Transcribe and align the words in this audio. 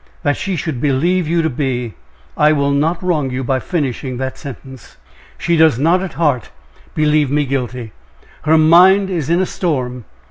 that 0.23 0.35
she 0.35 0.55
should 0.55 0.81
believe 0.81 1.27
you 1.27 1.43
to 1.43 1.49
be 1.51 1.93
I 2.35 2.53
will 2.53 2.71
not 2.71 3.03
wrong 3.03 3.29
you 3.29 3.43
by 3.43 3.59
finishing 3.59 4.17
the 4.17 4.31
sentence." 4.33 4.97
"She 5.37 5.55
does 5.57 5.77
not 5.77 6.01
at 6.01 6.13
heart 6.13 6.49
believe 6.95 7.29
me 7.29 7.45
guilty 7.45 7.91
her 8.45 8.57
mind 8.57 9.11
is 9.11 9.29
in 9.29 9.39
a 9.39 9.45
storm. 9.45 10.05